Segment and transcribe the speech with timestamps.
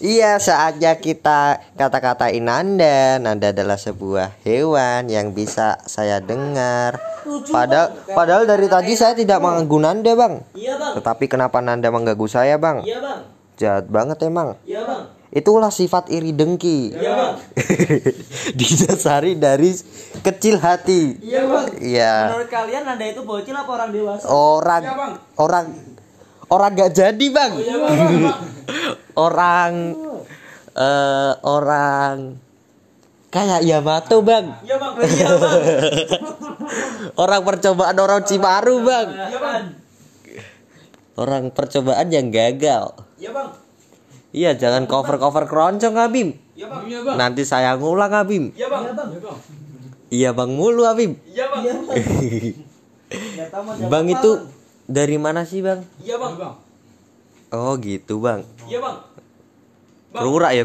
[0.00, 3.20] Iya, saatnya kita kata-katain Anda.
[3.20, 6.96] Nanda adalah sebuah hewan yang bisa saya dengar.
[7.52, 10.40] Padahal, padahal dari tadi saya tidak mengganggu Nanda, Bang.
[10.56, 10.96] Iya bang.
[10.96, 12.80] Tetapi kenapa Nanda mengganggu saya, Bang?
[12.80, 13.20] Iya bang.
[13.60, 14.56] Jahat banget emang.
[14.64, 15.02] Iya bang.
[15.30, 16.96] Itulah sifat iri dengki.
[16.96, 17.34] Iya bang.
[18.58, 19.76] Didasari dari
[20.24, 21.20] kecil hati.
[21.20, 21.66] Iya bang.
[21.76, 22.12] Iya.
[22.32, 24.24] Menurut kalian anda itu bocil apa orang dewasa?
[24.26, 25.12] Orang Iya, Bang.
[25.36, 25.66] orang
[26.48, 27.52] orang gak jadi, Bang.
[27.52, 27.92] Iya bang.
[27.92, 28.40] Iya, bang.
[29.14, 29.72] Orang
[30.70, 32.38] eh orang
[33.28, 34.92] kayak Yamato bang Iya bang.
[35.00, 35.62] Iya bang.
[37.16, 39.64] orang percobaan orang Cimaru bang Iya bang.
[41.14, 43.48] orang percobaan yang gagal Iya bang.
[44.30, 46.82] iya jangan cover cover keroncong Abim Iya bang.
[46.86, 47.16] Iya bang.
[47.16, 48.82] nanti saya ngulang Abim Iya bang.
[48.84, 49.08] Iya bang.
[50.08, 51.62] iya bang mulu Abim Iya bang.
[53.86, 54.30] bang itu
[54.86, 56.54] dari mana sih bang Iya bang.
[57.50, 58.96] Oh gitu bang Iya bang.
[60.10, 60.58] Rura ya